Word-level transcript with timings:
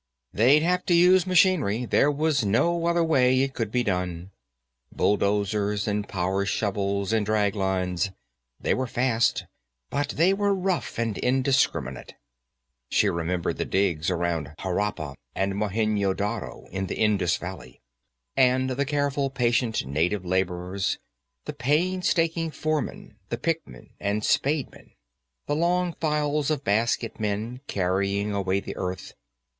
They'd 0.33 0.61
have 0.63 0.83
to 0.87 0.95
use 0.95 1.27
machinery; 1.27 1.85
there 1.85 2.09
was 2.09 2.43
no 2.43 2.87
other 2.87 3.03
way 3.03 3.39
it 3.41 3.53
could 3.53 3.71
be 3.71 3.83
done. 3.83 4.31
Bulldozers 4.91 5.87
and 5.87 6.07
power 6.09 6.43
shovels 6.43 7.13
and 7.13 7.23
draglines; 7.23 8.09
they 8.59 8.73
were 8.73 8.87
fast, 8.87 9.45
but 9.91 10.09
they 10.17 10.33
were 10.33 10.55
rough 10.55 10.97
and 10.97 11.19
indiscriminate. 11.19 12.15
She 12.89 13.09
remembered 13.09 13.57
the 13.57 13.65
digs 13.65 14.09
around 14.09 14.55
Harappa 14.61 15.13
and 15.35 15.53
Mohenjo 15.53 16.15
Daro, 16.15 16.67
in 16.71 16.87
the 16.87 16.97
Indus 16.97 17.37
Valley, 17.37 17.79
and 18.35 18.71
the 18.71 18.85
careful, 18.85 19.29
patient 19.29 19.85
native 19.85 20.25
laborers 20.25 20.97
the 21.45 21.53
painstaking 21.53 22.49
foremen, 22.49 23.17
the 23.29 23.37
pickmen 23.37 23.91
and 23.99 24.23
spademen, 24.23 24.95
the 25.45 25.55
long 25.55 25.93
files 25.93 26.49
of 26.49 26.63
basketmen 26.63 27.61
carrying 27.67 28.33
away 28.33 28.59
the 28.59 28.75
earth. 28.77 29.13